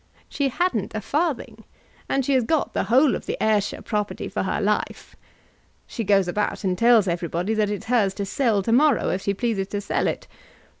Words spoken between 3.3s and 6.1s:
Ayrshire property for her life. She